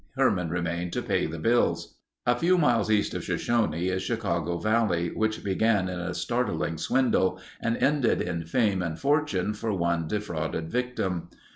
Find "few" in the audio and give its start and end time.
2.35-2.57